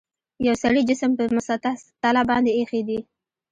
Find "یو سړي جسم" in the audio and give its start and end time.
0.47-1.11